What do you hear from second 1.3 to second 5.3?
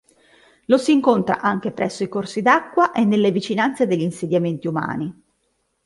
anche presso i corsi d'acqua e nelle vicinanze degli insediamenti umani.